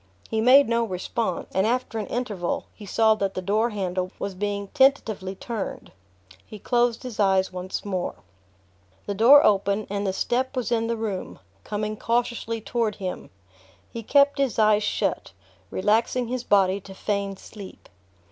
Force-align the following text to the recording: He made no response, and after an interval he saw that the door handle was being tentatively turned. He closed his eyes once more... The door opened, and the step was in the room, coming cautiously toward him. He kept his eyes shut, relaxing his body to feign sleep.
He 0.31 0.41
made 0.41 0.67
no 0.67 0.83
response, 0.83 1.45
and 1.53 1.67
after 1.67 1.99
an 1.99 2.07
interval 2.07 2.65
he 2.73 2.87
saw 2.87 3.13
that 3.13 3.35
the 3.35 3.39
door 3.43 3.69
handle 3.69 4.09
was 4.17 4.33
being 4.33 4.69
tentatively 4.69 5.35
turned. 5.35 5.91
He 6.43 6.57
closed 6.57 7.03
his 7.03 7.19
eyes 7.19 7.53
once 7.53 7.85
more... 7.85 8.15
The 9.05 9.13
door 9.13 9.45
opened, 9.45 9.85
and 9.91 10.07
the 10.07 10.11
step 10.11 10.55
was 10.57 10.71
in 10.71 10.87
the 10.87 10.97
room, 10.97 11.37
coming 11.63 11.97
cautiously 11.97 12.59
toward 12.61 12.95
him. 12.95 13.29
He 13.93 14.01
kept 14.01 14.39
his 14.39 14.57
eyes 14.57 14.81
shut, 14.81 15.33
relaxing 15.69 16.29
his 16.29 16.43
body 16.43 16.81
to 16.81 16.95
feign 16.95 17.37
sleep. 17.37 17.87